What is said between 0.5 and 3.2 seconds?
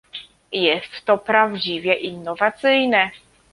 Jest to prawdziwie innowacyjne